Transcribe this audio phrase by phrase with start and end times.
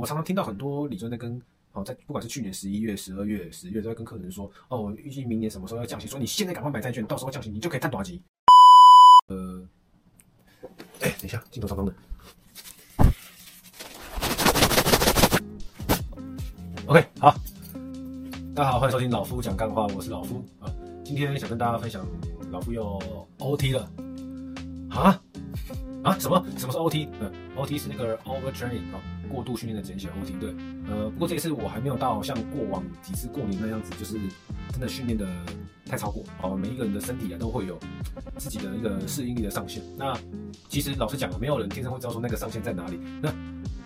[0.00, 1.38] 我常常听到很多理专在跟
[1.72, 8.18] 哦，在不管是去年十一月、十二月、十月，都在跟客人说，哦，我预计明年什么时候要降息，说你现在赶快买债券，到时候降息你就可以赚大钱。
[9.28, 9.62] 呃，
[11.02, 11.94] 哎、等一下，镜头上方的。
[16.86, 17.36] OK，好，
[18.54, 20.72] 大家好，欢迎收听老夫讲干话，我是老夫啊。
[21.04, 22.06] 今天想跟大家分享，
[22.50, 22.98] 老夫又
[23.38, 23.90] OT 了
[24.88, 25.22] 啊
[26.04, 26.18] 啊？
[26.18, 26.42] 什么？
[26.56, 27.06] 什么是 OT？
[27.20, 29.19] 嗯，OT 是那个 overtraining 啊。
[29.32, 30.54] 过度训练的简写 OT 对，
[30.88, 34.18] 呃，不过这一次我还没有到像过往几次过年那样子，就是
[34.70, 35.26] 真的训练的
[35.86, 36.56] 太超过哦。
[36.56, 37.78] 每一个人的身体啊都会有
[38.36, 39.82] 自己的一个适应力的上限。
[39.96, 40.18] 那
[40.68, 42.98] 其实老实讲啊，没有人天生会知道说那个上限在哪里。
[43.22, 43.32] 那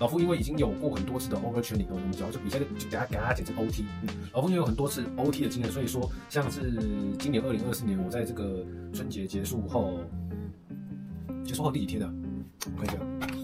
[0.00, 3.84] 老夫因为已经有过很多次的 overtraining，我们讲就比赛就给他给他简称 OT。
[4.02, 6.72] 嗯，老夫因为有很多次 OT 的经验，所以说像是
[7.18, 10.00] 今年二零二四年，我在这个春节结束后，
[11.44, 12.12] 结束后第几天啊？
[12.76, 13.43] 我看一下。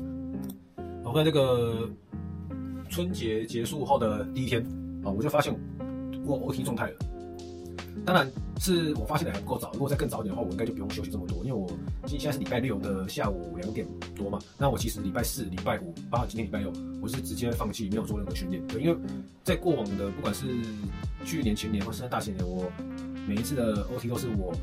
[1.11, 1.91] 我在这个
[2.89, 4.63] 春节结束后的第一天
[5.05, 5.53] 啊，我就发现
[6.25, 6.97] 我 OT 状态了。
[8.07, 8.31] 当然
[8.61, 11.39] 是我发现的还不够早，如果再更早一点的话，我应该就不用休息这么多。
[11.39, 11.69] 因为我
[12.07, 16.73] 今现在是礼拜六的下午两点多嘛，那我其实礼拜四、礼拜五，包括今天礼拜六，
[17.03, 18.65] 我是直接放弃没有做任何训练。
[18.69, 18.97] 对，因为
[19.43, 20.47] 在过往的不管是
[21.25, 22.71] 去年、前年或是大前年，我
[23.27, 24.55] 每一次的 OT 都是我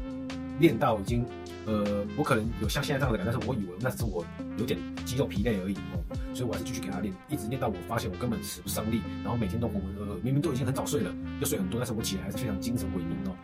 [0.62, 1.26] 练到已经。
[1.68, 4.24] 呃，我可能有像现在这样的感觉，但是我以为那只是我
[4.58, 6.00] 有点肌肉疲累而已哦，
[6.38, 13.36] 所以我还是继续给他练，一直练到我发现我根本使不上力，然后每天都浑浑噩噩，明明都已经很早睡了，又睡很多，但是我起来还是非常精神萎靡哦。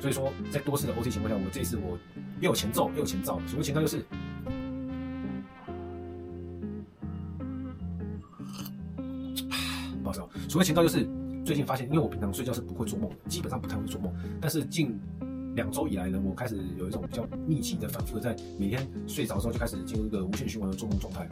[0.00, 1.96] 所以说，在多次的 OT 情况下，我这次我
[2.40, 4.04] 又有前奏又有前兆，所谓前兆就是，
[10.02, 11.08] 不好意思哦，所谓前兆就是
[11.44, 14.98] 最近发现，因为我平常睡觉是不会做梦，基本上不太会做梦，但是近。
[15.56, 21.26] 两周以来呢，我开始有一种比较密集的、反复的，在每天睡着之后就开始进入一个无限循环的做梦状态，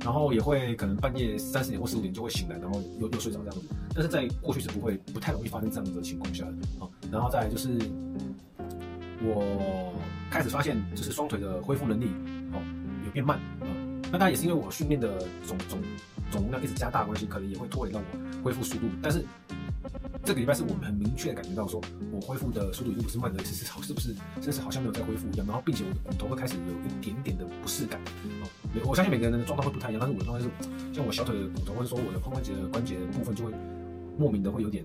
[0.00, 3.66] 然后也会可能半夜三四点或四五点就会醒来，然后又又睡着这样子。
[3.94, 6.88] 但是在过去是不会、不太容易发生这样子的情况下的啊。
[7.10, 7.78] 然后再来就是
[9.22, 9.92] 我
[10.30, 12.06] 开始发现，就是双腿的恢复能力
[12.52, 12.62] 哦
[13.04, 13.68] 有变慢啊。
[14.10, 15.78] 那当然也是因为我训练的总总
[16.30, 19.24] 总容量一直加大关系，可能也会拖延到我恢复速度，但是。
[20.24, 21.80] 这个礼拜是我们很明确的感觉到，说
[22.12, 25.46] 我恢复的速度已经不是慢的，是是好，是不是甚至好像没有在恢复一样。
[25.46, 27.98] 然后，并且我的骨头会开始有一点点的不适感。
[28.42, 28.44] 哦，
[28.84, 33.52] 我相信每个人的状态会不太一样，但是我的状态是，像我小腿的骨头，或者说我的髋关节的关节部分，就会
[34.18, 34.84] 莫名的会有点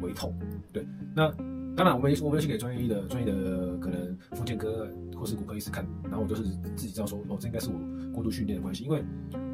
[0.00, 0.34] 微痛。
[0.72, 1.30] 对，那
[1.76, 6.42] 当然我们我们去给专业的专业的可能复健科或是骨科医师看，然后我就是
[6.76, 7.74] 自己知道说，哦，这应该是我
[8.12, 9.02] 过度训练的关系，因为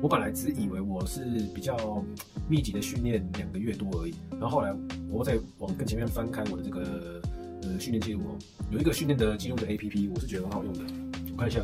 [0.03, 2.04] 我本来只以为我是比较。
[2.48, 4.75] 密集的训练两个月多而已，然后后来
[5.09, 7.22] 我再往更前面翻开我的这个
[7.62, 8.38] 呃训练记录哦，
[8.72, 10.80] 有一个训练的记录的 APP，我是觉得很好用的。
[11.30, 11.60] 我看一下，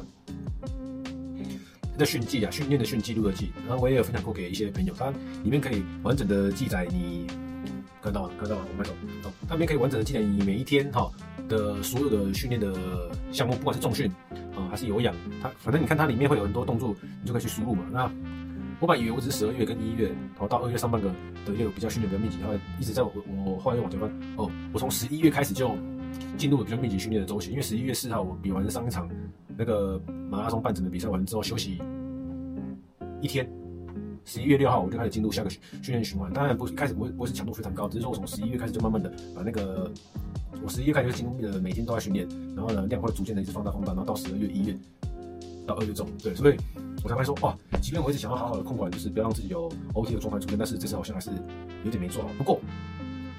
[1.96, 5.10] 的训记啊，训练的训记录的记，然后我也有分享过给一些朋友，它
[5.42, 7.26] 里面可以完整的记载你
[8.02, 11.10] 看到了，看到了，我们来走，它里面可以完整的记载你每一天哈
[11.48, 14.10] 的所有的训练的项目，不管是重训
[14.54, 17.84] 啊还是有氧，它反正你看它里面会有很多动作，你就可以去输入嘛。
[17.90, 18.10] 那
[18.78, 21.08] 我本以为我只是十二月跟一月，然后到二月上半个
[21.46, 23.12] 的一个比较训练比较密集，然后一直在我
[23.44, 24.10] 我后来又往前翻。
[24.36, 25.74] 哦，我从十一月开始就
[26.36, 29.08] 进入了比较密集训练的周期，因为十一月四号我比完上一场
[29.56, 30.00] 那个
[30.30, 31.78] 马拉松半程的比赛完之后休息
[33.20, 33.50] 一天，
[34.24, 39.90] 十一月六号我就开始进入下个训练循环，当然不是一开始不会不会是强度非常高，只是说我从十一月开始就慢慢的把那个
[40.62, 44.76] 我十一月开始就进入了每天都在训练，然后呢量会逐渐的一直放大放大，然后到十二月一月
[45.66, 46.56] 到二月中，对，所以。
[47.04, 51.30] 我才会说哇，即便我一直想要好好的控管，就是不要让自己有 OT 的状态出现，但是这次好像还是
[51.84, 52.28] 有点没做好。
[52.36, 52.58] 不过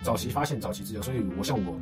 [0.08, 1.78] 早期发现早期治疗，所以我像我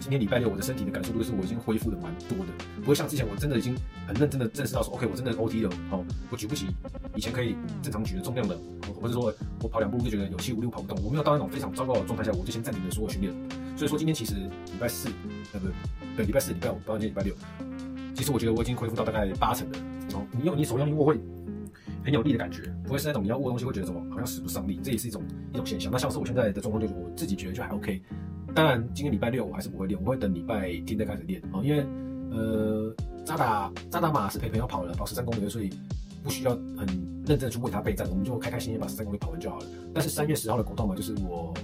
[0.00, 2.52] 今天礼拜六，我的身体的感受度是我已经恢复的蛮多的，
[2.82, 3.72] 不会像之前我真的已经
[4.04, 6.66] 很认真的认识到说，OK，我真的 OT 了，好，我举不起
[7.14, 8.58] 以前可以正常举的重量的，
[9.00, 13.32] 或者说我跑两步就觉得有气无力跑不动，我没有到那种非常糟糕的状态下，我就先暂停了所有训练。
[13.76, 15.08] 所以说今天其实礼拜四，
[15.52, 15.68] 呃，不
[16.16, 17.32] 对，礼拜四、礼拜五，到今天礼拜六，
[18.12, 19.78] 其实我觉得我已经恢复到大概八成了。
[20.14, 21.16] 哦，你用你手用力握会
[22.04, 25.22] 很有力的感觉，不会是那种你要握东西会觉得怎么好像使不上力，这也是一种
[25.52, 25.90] 一种现象。
[25.92, 28.02] 那像是我现在的状况，就是我自己觉得就还 OK。
[28.54, 31.60] 当然，今天礼拜六我还是不会练，我会等礼拜天再开始练啊。
[31.62, 31.86] 因为
[32.30, 35.70] 呃，扎达扎达马是陪朋友跑了，跑十三公里，所以
[36.22, 36.86] 不需要很
[37.26, 39.66] 认真的去为他备战，我们就开开心心把十三公里跑完就好了。
[39.92, 41.54] 但是三月十号的国道嘛就是我。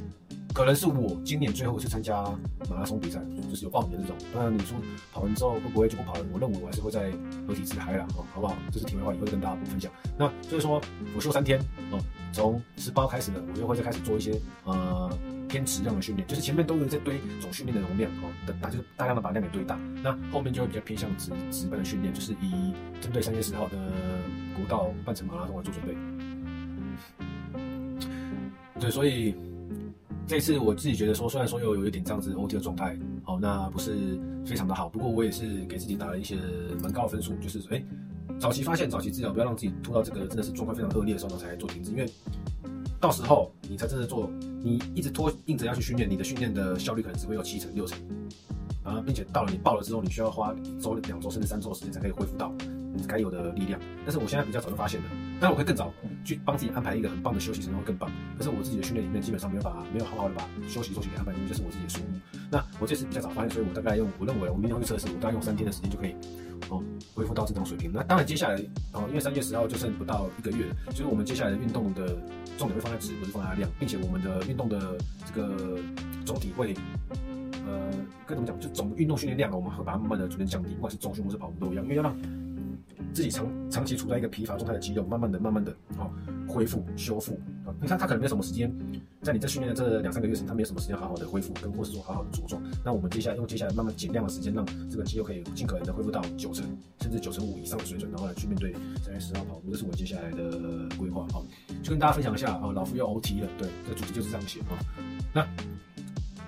[0.54, 2.22] 可能是我今年最后一次参加
[2.70, 3.20] 马拉松比赛，
[3.50, 4.16] 就是有报名的这种。
[4.32, 4.78] 当然，你说
[5.12, 6.24] 跑完之后会不会就不跑了？
[6.32, 7.10] 我认为我还是会在
[7.48, 8.56] 合体自嗨啦，好不好？
[8.70, 9.90] 这是题外话，以后跟大家分享。
[10.16, 10.80] 那所以说
[11.16, 11.58] 我休三天
[11.90, 11.98] 哦，
[12.32, 15.10] 从十八开始呢，我就会再开始做一些呃
[15.48, 19.76] 偏质量的训练，就是前面都有在堆总训练的容量哦，等大就是大量的把量给堆大。
[20.04, 23.76] 那后面就会比较偏向直直奔的训练，就是以针对三月十号的
[24.54, 25.96] 国道半程马拉松来做准备。
[28.78, 29.34] 对，所以
[30.26, 36.36] 这次我自己觉得说，虽然说又有一点这样子 OT 的状态，好，那不是非常的好，不过我也是给自己打了一些
[36.82, 37.84] 蛮高的分数，就是哎，
[38.38, 42.10] 早期发现，早期治疗，不要让自己拖到这个真的是状况非常恶劣的时候才做停止，因为
[42.98, 44.30] 到时候你才真的做，
[44.62, 47.98] 你一直拖，硬着要去训练，你的训练的效率可能只会有七成六成。
[48.82, 52.52] 啊，并且到了你爆了之后，你需要花一周、两周甚至三周的时间才可以恢复到
[52.94, 53.80] 你该有的力量。
[54.04, 55.06] 但是我现在比较早就发现了，
[55.44, 55.92] 但是我会更早
[56.24, 58.10] 去帮自己安排一个很棒的休息时间会更棒。
[58.38, 62.38] 可是我自己的训练里面基本上没有把没有好好的把休息周期给安排进去，这是我自己的疏忽。
[62.50, 66.16] 那我这次比较早发现，所以我大概用我认为我明天会测试，我大概用三天的时间就可以
[66.70, 66.82] 哦
[67.14, 67.92] 恢复到正常水平。
[67.92, 68.54] 那当然接下来
[68.94, 72.16] 哦，因为三月十号就剩不到一个月了，所以我们接下来的运动的
[72.56, 75.78] 重点会放在质，不是放在量，并且我们的运动的这个
[76.24, 76.74] 总体会。
[77.66, 77.90] 呃，
[78.26, 78.58] 该怎么讲？
[78.58, 82.16] 就总运动训练量，我们会把它慢慢的逐渐降低，不管是中训或是跑步都一样，因为要让
[83.14, 86.10] 自己长长期处在一个疲乏状态的肌肉，慢慢的、慢慢的啊、哦、
[86.48, 87.72] 恢复、修复啊。
[87.80, 88.70] 你看他可能没有什么时间，
[89.22, 92.60] 在你在训练的这两三个月时间，他没有什么时间好好的恢复，跟或是说好好的茁壮。
[92.84, 96.66] 那我们接下来用接下来慢慢减量的时间，让这个肌肉可以尽可能的恢复到九成
[97.00, 99.70] 甚至九成五以上的水准，然后来去面对三月十号跑步。
[99.70, 101.38] 这是我接下来的规划啊，
[101.84, 104.74] 就跟大家分享一下啊，老夫要 OT 了，对，这主题就是这样写啊。
[105.32, 105.46] 那。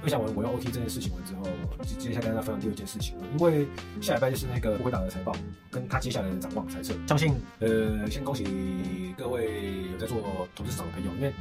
[0.07, 1.43] 分享完我要 OT 这件事情完之后，
[1.83, 3.17] 接接下来跟大家分享第二件事情。
[3.33, 3.67] 因为
[4.01, 5.35] 下礼拜就是那个不回答的财报，
[5.69, 6.95] 跟他接下来的展望猜测。
[7.09, 8.45] 相信呃，先恭喜
[9.19, 11.33] 各位有在做投资市场的朋友，因为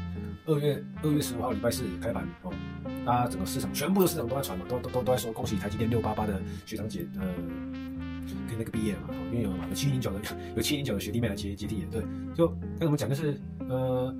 [0.47, 2.51] 二月二月十五号礼拜四开盘哦，
[3.05, 7.21] 大家整个市场全部的市场都在传嘛，都都都都在说恭喜台积电六八八的学长姐呃，
[8.49, 10.19] 跟那个毕业嘛，因为有有七零九的
[10.55, 12.01] 有七零九的学弟妹来接接替的，对，
[12.33, 12.47] 就
[12.79, 13.39] 该怎么讲就是
[13.69, 14.11] 呃，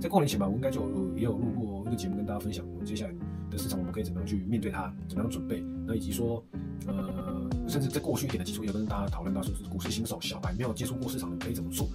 [0.00, 0.82] 在过年前吧，我应该就
[1.14, 3.12] 也有录过一个节目跟大家分享，我接下来。
[3.50, 4.92] 的市场我们可以怎么样去面对它？
[5.08, 5.64] 怎么样准备？
[5.86, 6.44] 那以及说，
[6.86, 11.88] 呃，甚至在过去一点的基础也跟大家讨论到，就是股市新手小白没有接触过市场的可以怎么做？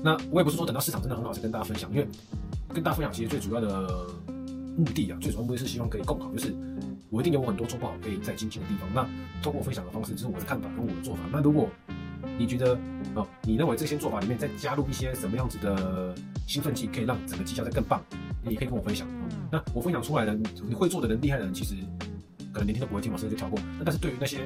[0.00, 2.06] 那我也不是说等到市场真的很好才跟大家分享，因为
[2.72, 4.06] 跟大家分享其实最主要的
[4.76, 6.54] 目的啊，最主要目的是希望可以共好，就是
[7.10, 8.88] 我一定有我很多做不好可以再精进的地方。
[8.94, 9.04] 那
[9.42, 11.22] 通过分享的方式，这是我的看法跟我的做法。
[11.32, 11.68] 那如果
[12.38, 12.78] 你觉得
[13.16, 16.14] 哦，你认为这些做法里面再加入一些什么样子的
[16.50, 18.02] 兴奋剂，可以让整个绩效再更棒？
[18.42, 19.06] 你可以跟我分享。
[19.52, 20.34] 那我分享出来的，
[20.66, 21.76] 你会做的人、厉害的人，其实
[22.52, 23.56] 可能连听都不会听，我甚至就跳过。
[23.78, 24.40] 那但是对于那些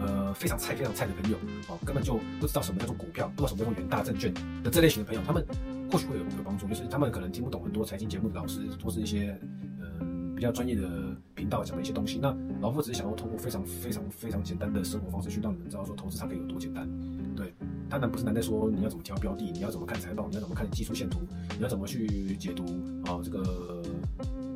[0.00, 1.36] 呃非常菜、非常菜的朋友，
[1.68, 5.46] 哦，根本就不知道什么叫做股票，不知道什么叫做远大证券的这类型的朋友，他们
[5.92, 6.66] 或许会有有帮助。
[6.66, 9.38] 就是他们可能听不懂很多财经节目的老师，或是一些
[9.78, 10.04] 呃
[10.34, 12.18] 比较专业的频道讲的一些东西。
[12.20, 16.88] 那老夫只是想要通过非常非常非常简单的生活方式，去让你们知道说投资它可以有多简单。
[17.36, 17.54] 对。
[17.88, 21.20] 它难不是难在说你要怎么挑标的，你要怎么看财报，你要怎么看技术线图，
[21.56, 22.64] 你要怎么去解读
[23.04, 23.82] 啊、这个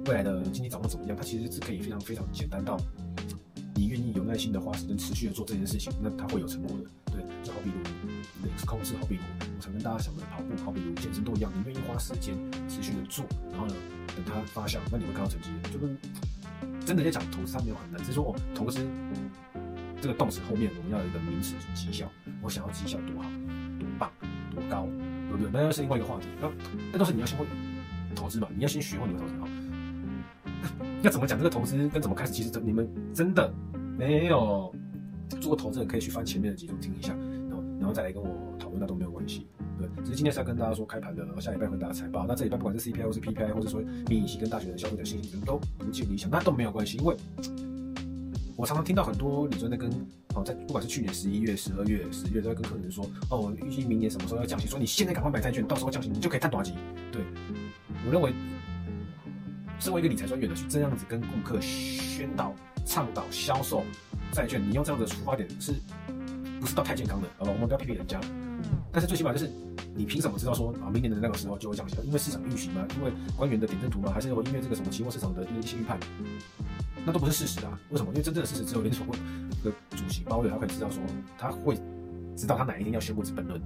[0.06, 1.16] 未来的经济展望怎么样？
[1.16, 2.76] 它其实是可以非常非常简单到
[3.74, 6.84] 你愿意有耐心的花时间持续的做这件事情，那它会有成果的。
[7.12, 7.76] 对，就好比如
[8.42, 9.22] 你的控制，好比如
[9.56, 12.34] 我常跟大家讲的跑步，好比如健身都一样，你愿意花时间
[12.68, 13.74] 持续的做，然后呢
[14.16, 15.50] 等它发酵，那你会看到成绩。
[15.72, 15.96] 就跟
[16.84, 18.84] 真的在讲投资，它没有很难，只是说哦投资。
[20.02, 22.10] 这个动词后面我们要有一个名词，绩效。
[22.42, 23.28] 我想要绩效多好、
[23.78, 24.10] 多棒、
[24.54, 24.86] 多高，
[25.28, 25.50] 对不对？
[25.52, 26.26] 那又是另外一个话题。
[26.40, 26.50] 那
[26.92, 27.44] 那都是你要先会
[28.14, 29.46] 投资嘛，你要先学会你的投资好。
[31.02, 32.32] 要怎么讲这个投资跟怎么开始？
[32.32, 33.52] 其实你们真的
[33.96, 34.74] 没有
[35.40, 37.14] 做过投资的，可以去翻前面的几种听一下，
[37.48, 38.28] 然后然后再来跟我
[38.58, 39.46] 讨论，那都没有关系。
[39.78, 42.26] 对，只是今天是要跟大家说开盘的，然后下礼拜会大家财报。
[42.26, 47.16] 那这礼拜不管是 CPI 或是 PPI，或者说民营系跟大学的消费者信心都不尽理想，那都没有关系，因为。
[48.60, 49.90] 我常常听到很多理专在跟
[50.34, 56.76] 哦，在不管是去年十一月、十二月、十月，都在跟客人说哦，我预计明年什么时候要降息，说你现在赶快买债券，到时候降息你就可以赚大钱。
[57.10, 57.22] 对，
[58.04, 58.34] 我认为，
[59.78, 63.82] 身为一个理财专员的去这样子跟顾客宣导、倡导、销售
[64.30, 65.72] 债券，你用这样的出发点是
[66.60, 67.28] 不是到太健康的？
[67.38, 68.20] 哦，我们不要批评人家，
[68.92, 69.50] 但是最起码就是
[69.94, 72.04] 你凭什么知道说啊，明年的那个时候就会降息了？
[72.04, 72.86] 因为市场预期吗？
[72.98, 74.12] 因为官员的点阵图吗？
[74.12, 75.98] 还是因为这个什么期货市场的一些预判？
[77.06, 77.80] 那都不是事实啊！
[77.90, 78.10] 为什么？
[78.10, 79.18] 因为真正的事实只有联储会
[79.64, 81.02] 的主席鲍威尔他会知道说，
[81.38, 81.78] 他会
[82.36, 83.60] 知道他哪一天要宣布资本轮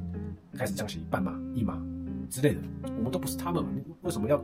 [0.57, 1.81] 开始降息半码、一码
[2.31, 2.61] 之类的。
[2.97, 3.65] 我们都不是他们，
[4.03, 4.43] 为什么要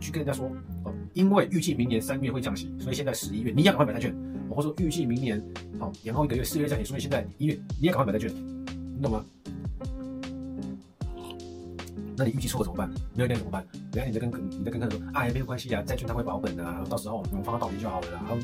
[0.00, 0.50] 去跟人家说
[0.84, 0.94] 哦？
[1.12, 4.14] 因为预计明年三月会降息，所以现在十一月你要赶快买债券。
[4.50, 5.42] 或者说预计明年
[5.80, 8.30] 好延后一个月四月降息，所以现在一月你也赶快买债券，
[8.94, 9.24] 你懂吗？
[12.16, 12.88] 那你预计错了怎么办？
[13.14, 13.66] 没有电怎么办？
[13.94, 18.20] 等下你再跟你再跟客人说，哎，没有关系啊，债券它会保本的啊，到时候我们放到到期就好了啦。
[18.26, 18.36] 然后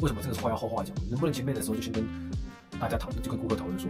[0.00, 0.92] 为什么这个话要后话讲？
[1.08, 2.04] 能不能前面的时候就先跟
[2.80, 3.88] 大家讨论，就跟顾客讨论说，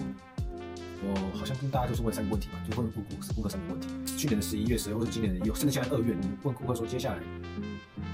[1.03, 3.89] 我好像跟大家就是问三个问题嘛，就问顾顾顾客三个问题。
[4.15, 7.19] 去年的十一月、十二月，或者今年的一月，甚至现在二月，你问顾客说，接下来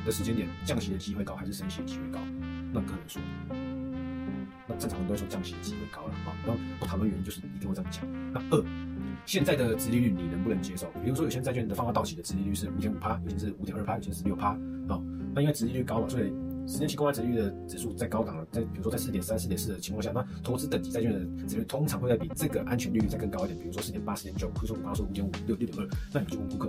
[0.07, 2.21] 的时间点降息的机会高还是升息的机会高？
[2.73, 3.21] 那客人说，
[4.69, 6.31] 那正常人都会说降息的机会高了啊。
[6.47, 8.05] 然后我讨论原因就是一定会这样讲。
[8.33, 8.65] 那二。
[9.27, 10.89] 现在的殖利率你能不能接受？
[11.03, 14.49] 比如说有些债券的放到到期的殖利率是五点五趴，有些是五点二趴，有些是六趴。
[14.89, 15.01] 啊，
[15.35, 16.33] 那因为殖利率高嘛，所以
[16.67, 26.69] 十年期公开殖利率的指数在高档了，在比如说在四点三、四点四的情况下，那投资等级债券的殖利率通常会在比这个安全利率再更高一点，比如说四点八、四点九，或者说我刚刚说五点五、六六点二，那你就问顾客，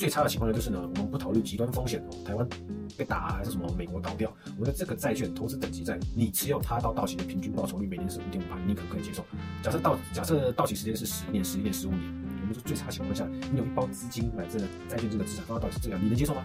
[0.00, 2.48] 最差的情况呢就是呢，我们不考虑极端风险哦，台湾
[2.96, 9.22] 被打，还是什么美国倒掉，我觉得这个债券投资等级债，你持有它到到期的平均报酬率每年是五点五趴，你可不可以接受？
[9.62, 12.00] 假设到假设到期时间是十年、十一年、十五年，
[12.40, 16.42] 我们说最差情况下，你有一包资金买这个债券这个资产放到到期这样，你能接受吗？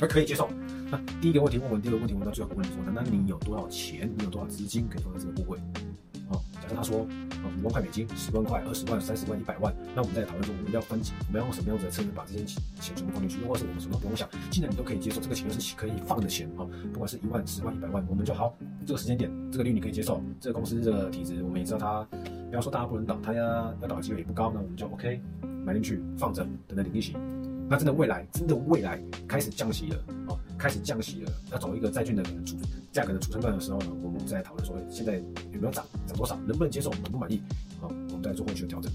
[0.00, 0.50] 还可以接受。
[0.90, 4.12] 那第一个问题问完，第二个问题问到最后问你说，那你有多少钱？
[4.18, 5.60] 你有多少资金可以放在这个部位？
[6.30, 7.00] 啊，假设他说
[7.42, 12.62] 啊五万块美金、十万块、二十万、三十万、一百万，那我们再讨论说我们要分级，我们要用什么样子的策略把这些钱
[12.94, 13.40] 全部放进去？
[13.42, 18.54] 又或是我们什么都不用想，既然你都可以接受，这个钱又是可以放的钱啊，不管是一万、十万、一百万，我们就好。
[18.86, 22.06] 这个时间点，这个率你可以接受，这个公司这个体质我们也知道它，
[22.48, 23.44] 不要说大家不能倒，它要
[23.80, 25.20] 要倒的机会也不高，那我们就 OK
[25.64, 27.16] 买进去放着，等待领利息。
[27.70, 29.96] 那真的未来真的未来开始降息了
[30.28, 32.56] 啊，开始降息了，要走一个债券的主
[32.92, 35.16] 价格的主升段的时候呢，我们再讨论说现在
[35.52, 37.40] 有没有涨，涨多少，能不能接受，满不满意
[37.80, 37.86] 啊？
[38.10, 38.90] 我们再做后续的调整。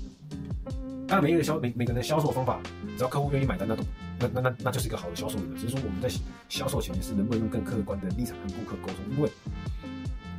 [1.08, 2.60] 当然，每一个销每每个人的销售方法，
[2.98, 3.84] 只要客户愿意买单，那都
[4.20, 5.56] 那那那那就是一个好的销售员。
[5.56, 6.10] 只是说我们在
[6.50, 9.30] 销售前是能不能用更客观的立场跟顾客沟通，因为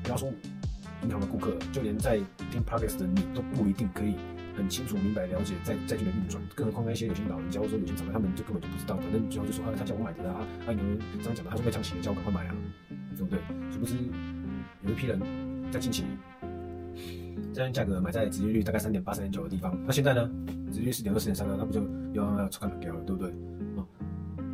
[0.02, 0.28] 不要说
[1.02, 2.18] 银行的顾客，就连在
[2.50, 4.16] 听 Podcast 的你都不一定可以。
[4.56, 8.96] 很清楚、明白、了解债债券的运转，更何况那些有些老人家或者说有些长辈，他们就根本就不知道。
[8.96, 12.54] 反正最后就说啊，他叫我买的啊，啊，你们这样讲的，他说会降息，叫我赶快买啊，
[13.16, 13.38] 对不对？
[13.72, 13.96] 殊不知
[14.82, 15.20] 有一批人
[15.72, 16.04] 在近期
[17.52, 20.30] 债券价格买在直利率大概三点八、三点九的地方，那现在呢，
[20.72, 21.82] 直利率四点二、四点三了，那不就
[22.12, 23.30] 又要要出干掉了，对不对？
[23.76, 23.82] 啊，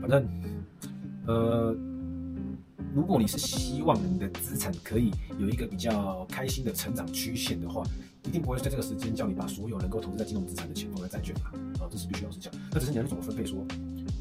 [0.01, 0.27] 反正
[1.27, 1.77] 呃，
[2.95, 7.83] 如果你是希望你的资产可以有一个比较开心的成长曲线的话。
[8.25, 11.53] 一定不会在这个时间叫你把所有能够投资在金融资产的钱放在债券吧？
[11.81, 12.61] 啊，这是必须要是这样。
[12.73, 13.65] 那只是你要怎么分配说，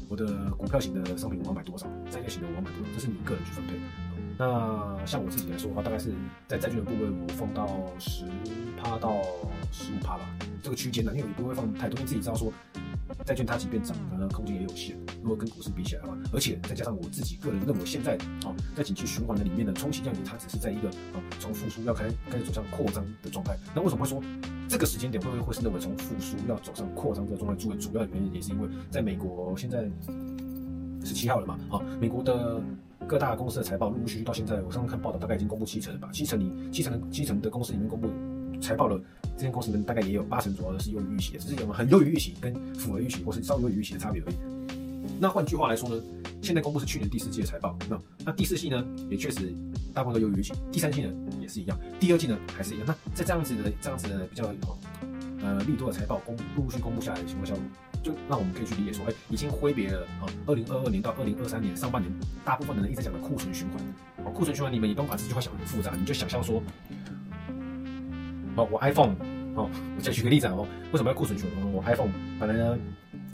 [0.08, 3.74] 我的股票型的商品我要买多少，债券型的我要买多少，这是你个人去分配。
[4.38, 6.12] 那像我自己来说的话，大概是
[6.48, 8.24] 在债券的部位我放到十
[8.82, 9.20] 趴到
[9.70, 10.24] 十五趴吧，
[10.62, 12.52] 这个区间呢，因为我不会放太多，因为自己知道说。
[13.24, 14.96] 债券它即便涨，可能空间也有限。
[15.22, 23.56] 如果跟股市比起来的话，而且再加上我自己个人认为，现在啊，在景气循环的里面呢，充其量它只是在一个啊，从复苏要开开始走向扩张的状态。
[23.74, 24.22] 那为什么会说
[24.68, 27.56] 这个时间点会不会会是认为从复苏要走上扩张这个状态？
[27.60, 29.88] 主主要的原因也是因为在美国现在
[31.04, 32.60] 十七号了嘛，啊，美国的
[33.06, 38.08] 各大公司的财报陆陆续续到现在，我上次看报道大概已经公布七成了吧，七成里七成七成的公司里面公布。
[38.60, 39.00] 财报了，
[39.36, 44.34] 这间公司里面大概也有八成左右的是优于预期的，只是有很优于预期跟符合预期或是稍微优于预期的差别而已。
[45.18, 46.02] 那换句话来说呢，
[46.42, 49.54] 现在公布是去年第四季的财报，那那第四季呢也确实
[49.92, 52.86] 大部分都优于预期，第三季呢也是一样，第二季呢还是一样。
[52.86, 54.54] 那在这样子的这样子的比较
[55.42, 57.54] 呃利多的财报公陆陆续公布下来的情况下，
[58.02, 62.10] 就让我们可以去理解说，哎，已经挥别了啊，二零二二年到二零二三年上半年
[62.44, 66.62] 大部分的人一直讲的库存循环，库存循环你们也不用把这句话想得很复杂，你就想象说。
[68.70, 69.14] 我 iPhone，
[69.54, 71.72] 哦，我再举个例子哦，为什么要库存循环？
[71.72, 72.78] 我 iPhone 本来呢，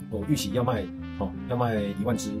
[0.09, 0.83] 我预期要卖，
[1.19, 2.31] 哦，要卖一万只，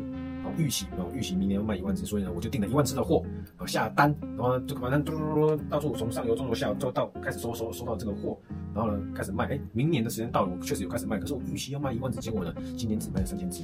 [0.43, 3.23] 哦，预期，哦，预期明年要卖一万只，所以呢，我就订了一万只的货，
[3.57, 8.37] 哦，下单，然后就反正嘟嘟嘟嘟，到处从上游、中游、下游，就到开始收收收到这个货，
[8.73, 13.63] 然后呢，开始卖，哎，明年的时间到了，我确实有开始卖，可是我预期要卖一万只，结果呢，今年只卖了三千只。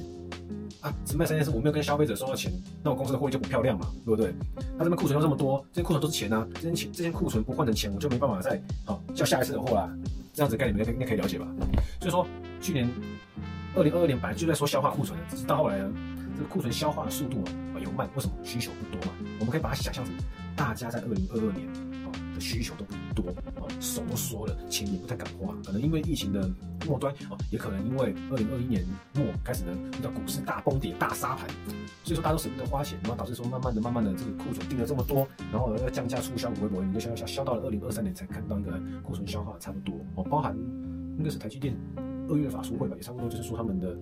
[0.84, 4.34] 啊，只卖三件事，我没有跟消费者收到钱，那我公司的货就不漂亮嘛，对不对？
[4.76, 9.90] 他这边库存又这么多，这些库存都是钱啊，这些钱这些库存不换成钱，我就没办法再好叫下一次的货啦。
[10.34, 11.46] 这样子概念你们应该可以了解吧？
[12.00, 12.26] 所以说，
[12.60, 12.86] 去年
[13.74, 15.90] 二零二二年本来就在说消化库存的，只是到后来呢，
[16.36, 17.42] 这个库存消化的速度
[17.74, 18.34] 啊有慢，为什么？
[18.44, 19.12] 需求不多嘛。
[19.38, 20.12] 我们可以把它想象成
[20.54, 21.66] 大家在二零二二年
[22.44, 26.50] 需求都不多啊，手都缩了，钱也不太敢花，可能因为疫情的。
[26.86, 28.84] 末端啊，也可能因为二零二一年
[29.14, 31.48] 末开始呢遇到股市大崩跌、大杀盘，
[32.04, 40.54] 所以说大家都舍不得花钱，然后导致说慢慢的、慢慢的这个库存定了这么多，然后要降价促销、微博，你就消消消到了二零二三年才看到一个库存消耗差不多哦，包含
[41.16, 41.74] 应该是台积电
[42.28, 43.96] 二月法说会吧，也差不多就是说他们的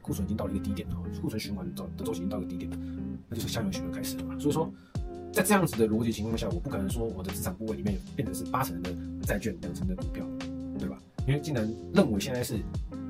[0.00, 2.70] 库存已经到了一个低点了，库存循环的周期已经到了低点，
[3.28, 4.38] 那就是下游循环开始了嘛。
[4.38, 4.72] 所以说
[5.38, 8.92] 在这样子的逻辑情况下，我不可能说我的资产部位里面有变成是八成的
[9.22, 10.26] 债券，两成的股票，
[10.76, 10.98] 对吧？
[11.28, 11.64] 因为既然
[11.94, 12.56] 认为现在是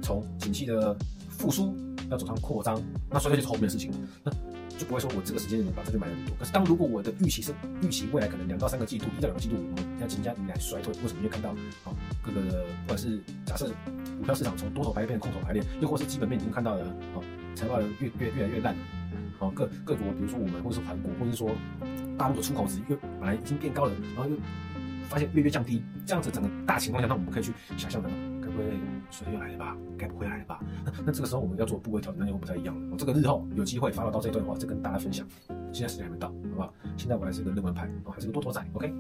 [0.03, 0.95] 从景气的
[1.31, 1.75] 复苏
[2.11, 3.91] 要走上扩张，那衰退就是后面的事情，
[4.23, 4.31] 那
[4.77, 6.37] 就不会说我这个时间点把这就买了很多。
[6.39, 11.21] 可是当如果我的预期是预期未来可能两到三个季度，一到两个季度我们要即将迎来衰退，为什么？
[11.21, 11.49] 因为看到
[11.85, 13.69] 啊各个不管是假设
[14.19, 18.75] 股票市场从多头排列变成空头排列，又或是基本面已经看到了啊财报越越越来越烂，
[19.39, 21.51] 啊各各国比如说我们或者是韩国，或者说
[22.19, 24.37] 大陆的出口值越本来已经变高了，然后又。
[25.09, 28.11] 发现月月降低，这样子整个大情况下，那我们可以去想象的，
[28.43, 28.65] 该不会
[29.11, 29.75] 水又来了吧？
[29.97, 30.61] 该不会来了吧？
[31.03, 32.89] 那这个时候我们要做部位调整，那又不太一样了。
[32.93, 35.27] 我这个日后有机会发表到这一段的话，再跟大家分享。
[35.73, 36.75] 现在时间还没到，好不好？
[36.99, 38.93] 现在我还是个热门派，我还是个多头仔，OK。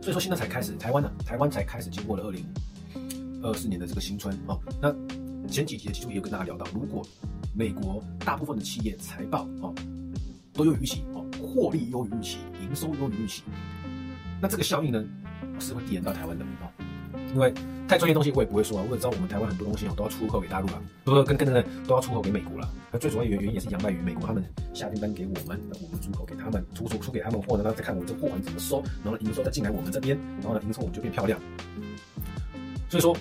[0.00, 2.46] 所以说现在才开始，台湾呢，台湾才开始经过了二零
[3.42, 4.60] 二四年的这个新春哦。
[4.80, 4.94] 那
[5.48, 7.04] 前几集的其实也有跟大家聊到，如果
[7.52, 9.74] 美国大部分的企业财报哦
[10.54, 13.42] 都优于预期哦，获利优于预期，营收优于预期，
[14.40, 15.04] 那这个效应呢
[15.58, 16.70] 是会递延到台湾的哦。
[17.34, 17.52] 因为
[17.88, 22.68] 太专业东西我也不会说啊，我也知道我们台湾很多东西哦都要出口给大陆了，不是跟跟着都要出口给美国了。
[22.92, 31.36] 那最主要原原因也是仰赖于美国他们下订单给我们，我们出口给他们，出出出给他们货呢，然后再看我们这货款怎么收，然后营收再进来我们这边，然后呢营收我们就变漂亮。
[32.88, 33.16] 所以说，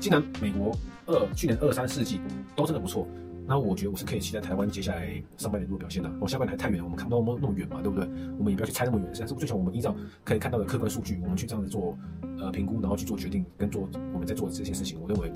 [0.00, 2.20] 既然美国二去年二三四季
[2.56, 3.06] 都真的不错。
[3.48, 6.12] 那我觉得我是可以期待台湾接下来上半年度的表现的。
[6.20, 8.06] 我、下半年还太远，我们看不到那么那么远嘛，对不对？
[8.38, 9.08] 我们也不要去猜那么远。
[9.18, 11.96] 但是最起码我们依照可以看到的客观数据，我们去这样子做
[12.38, 15.32] 呃评估，然后去做决定跟做我们在做的这些事情，我认为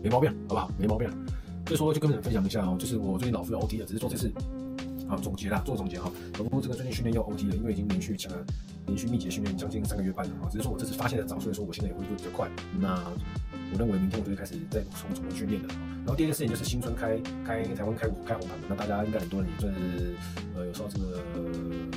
[0.00, 0.70] 没毛病，好不好？
[0.78, 1.10] 没毛病。
[1.66, 4.32] 所以说就跟你们分享一下哦，就是我最近老夫要 OT 了，只是做这次
[5.08, 6.08] 啊总结啦，做总结哈。
[6.34, 8.46] 总共这个最近训练要 OT 了，因为已经连续讲了
[8.86, 10.46] 连续密集训练将近三个月半了啊。
[10.48, 12.48] 只是说我这次发现的早，所以说我现在也恢复比较快。
[12.78, 12.94] 那
[13.72, 15.68] 我认为明天我就会开始再重重新训练的。
[16.06, 20.14] 然后第二件事情就是新春开开台湾开开红盘嘛，那大家应该很多人也算是
[20.54, 21.20] 呃有收到这个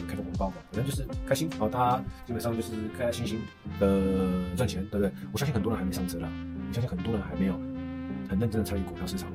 [0.08, 1.48] 开红包嘛，反正就是开心。
[1.52, 3.40] 然后大家基本上就是开开心心
[3.80, 5.12] 的赚钱，对不对？
[5.32, 6.28] 我相信很多人还没上车啦，
[6.68, 7.54] 我相信很多人还没有
[8.28, 9.30] 很认真的参与股票市场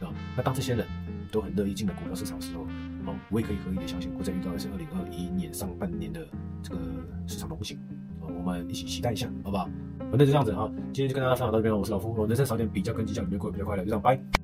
[0.00, 0.14] 啊。
[0.36, 0.86] 那当这些人
[1.32, 2.62] 都很乐意进了股票市场的时候，
[3.06, 6.24] 哦，我也可以合理的相信，会再遇到的是二零二一年上半年的
[6.62, 6.78] 这个
[7.26, 7.76] 市场龙行。
[8.20, 9.68] 我们一起期待一下，好不好？
[10.10, 11.78] 反正就这样子啊，今天就跟大家分享到这边了。
[11.78, 13.84] 我是老夫，我人生少点比较跟计较，你就过得比较快乐。
[13.84, 14.39] 就这样，拜。